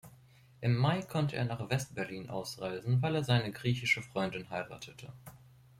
[0.61, 5.13] Im Mai konnte er nach West-Berlin ausreisen, weil er seine griechische Freundin heiratete.